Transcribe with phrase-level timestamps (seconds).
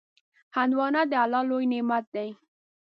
[0.55, 2.29] هندوانه د الله لوی نعمت دی.